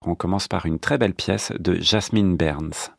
[0.00, 2.95] On commence par une très belle pièce de Jasmine Burns.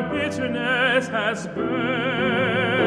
[0.00, 2.81] Bitterness has been.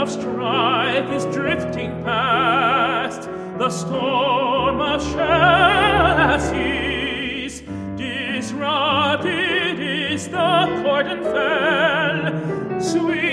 [0.00, 3.28] Of strife is drifting past.
[3.58, 6.40] The storm of chassis
[7.96, 12.80] disrupted is the cordon fell.
[12.80, 13.29] Sweet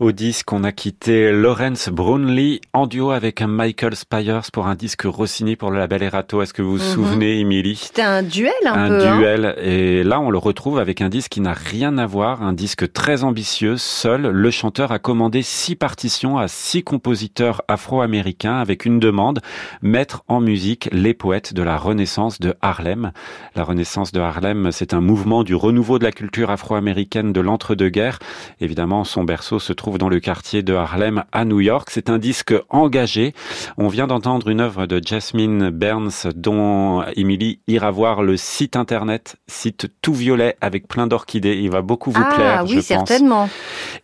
[0.00, 4.74] Au disque, on a quitté Lawrence Brownlee en duo avec un Michael Spires pour un
[4.74, 6.40] disque Rossini pour le label Erato.
[6.40, 7.76] Est-ce que vous vous souvenez, Émilie?
[7.76, 9.06] C'était un duel un, un peu.
[9.06, 9.18] hein.
[9.18, 12.54] duel et là on le retrouve avec un disque qui n'a rien à voir, un
[12.54, 13.76] disque très ambitieux.
[13.76, 19.40] Seul le chanteur a commandé six partitions à six compositeurs afro-américains avec une demande
[19.82, 23.12] mettre en musique les poètes de la Renaissance de Harlem.
[23.54, 28.18] La Renaissance de Harlem, c'est un mouvement du renouveau de la culture afro-américaine de l'entre-deux-guerres.
[28.62, 31.88] Évidemment, son berceau se trouve dans le quartier de Harlem à New York.
[31.90, 33.34] C'est un disque engagé.
[33.76, 39.36] On vient d'entendre une œuvre de Jasmine Burns dont Émilie ira voir le site internet,
[39.46, 41.58] site tout violet avec plein d'orchidées.
[41.62, 42.84] Il va beaucoup vous ah plaire, oui, je pense.
[42.84, 43.48] certainement.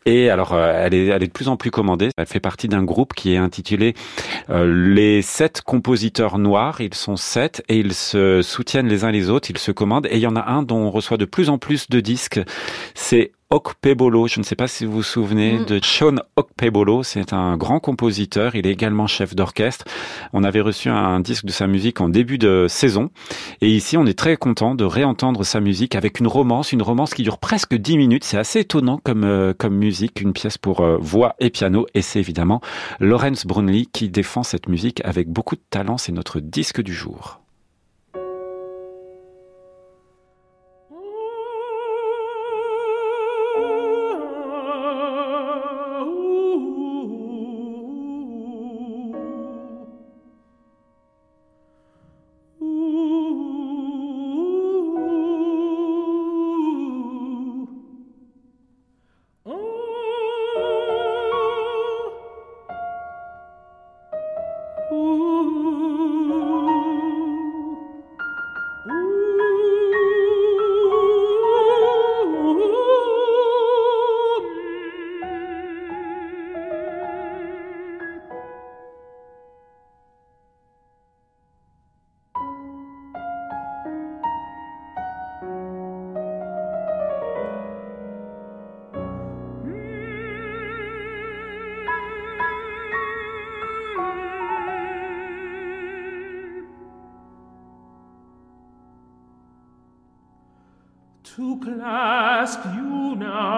[0.04, 2.10] Et alors, euh, elle est, elle est de plus en plus commandée.
[2.16, 3.94] Elle fait partie d'un groupe qui est intitulé
[4.50, 6.80] euh, Les sept compositeurs noirs.
[6.80, 9.50] Ils sont sept et ils se soutiennent les uns les autres.
[9.50, 10.06] Ils se commandent.
[10.06, 12.40] Et il y en a un dont on reçoit de plus en plus de disques.
[12.94, 14.26] C'est Okpebolo.
[14.26, 15.64] Je ne sais pas si vous vous souvenez Mm.
[15.66, 17.02] de Sean Okpebolo.
[17.02, 18.54] C'est un grand compositeur.
[18.56, 19.84] Il est également chef d'orchestre.
[20.32, 23.10] On avait reçu un disque de sa musique en début de saison.
[23.60, 27.14] Et ici, on est très content de réentendre sa musique avec une romance, une romance
[27.14, 28.24] qui dure presque 10 minutes.
[28.24, 31.86] C'est assez étonnant comme, euh, comme musique, une pièce pour euh, voix et piano.
[31.94, 32.60] Et c'est évidemment
[33.00, 35.98] Lawrence Brunley qui défend cette musique avec beaucoup de talent.
[35.98, 37.40] C'est notre disque du jour.
[101.66, 103.55] Clasp you now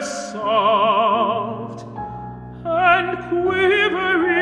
[0.00, 1.84] soft
[2.64, 4.39] and quivering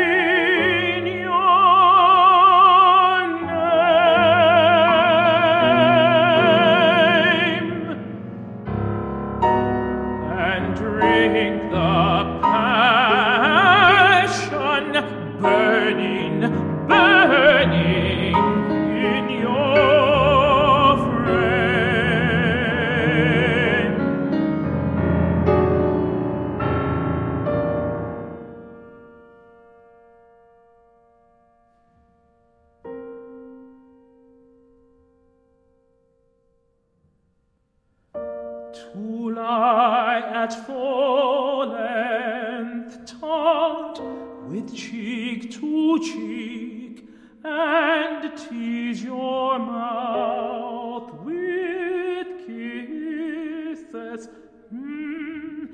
[47.49, 54.29] and tease your mouth with kisses.
[54.75, 55.69] Mm,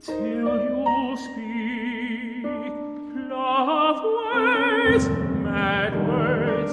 [0.00, 2.72] till you speak
[3.28, 5.08] love words
[5.44, 6.72] mad words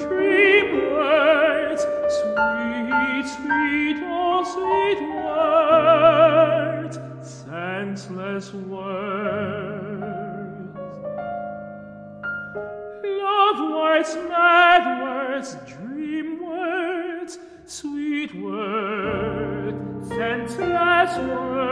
[0.00, 1.82] dream words
[2.18, 10.29] sweet sweet oh sweet words senseless words
[13.68, 21.70] words mad words dream words sweet words senseless words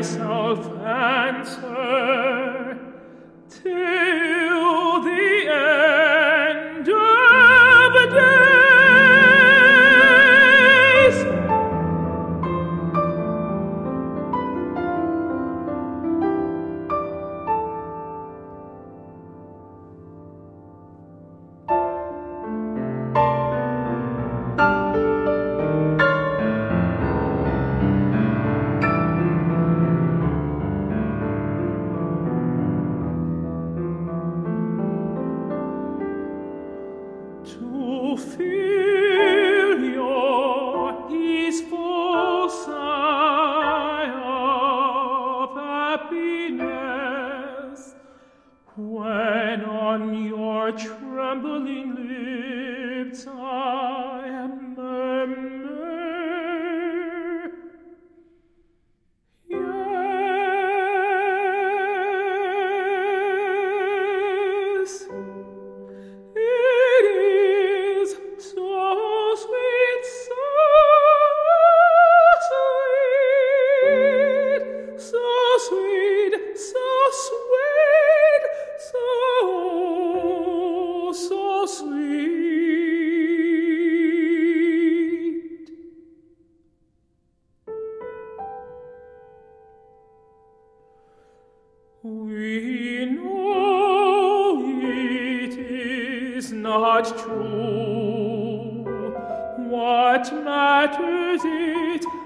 [0.00, 2.78] myself answer.
[3.50, 3.99] Till
[51.30, 53.24] trembling lips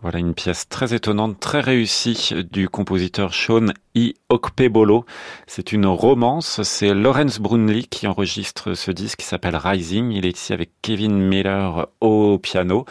[0.00, 4.14] Voilà une pièce très étonnante, très réussie du compositeur Sean I.
[4.28, 5.04] Okpebolo.
[5.48, 6.62] C'est une romance.
[6.62, 10.12] C'est Lawrence Brunley qui enregistre ce disque qui s'appelle Rising.
[10.12, 12.84] Il est ici avec Kevin Miller au piano.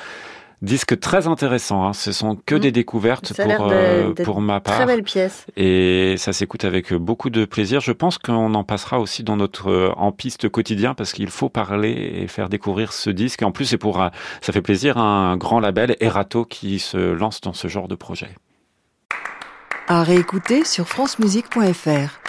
[0.64, 1.86] Disque très intéressant.
[1.86, 1.94] Hein.
[1.94, 2.72] Ce sont que des mm.
[2.72, 4.76] découvertes pour euh, pour ma part.
[4.76, 5.46] Très belle pièce.
[5.56, 7.80] Et ça s'écoute avec beaucoup de plaisir.
[7.80, 11.50] Je pense qu'on en passera aussi dans notre euh, en piste quotidien parce qu'il faut
[11.50, 13.44] parler et faire découvrir ce disque.
[13.44, 13.98] En plus, c'est pour
[14.42, 18.30] ça fait plaisir un grand label Erato qui se lance dans ce genre de projet.
[19.88, 22.20] À réécouter sur francemusique.fr.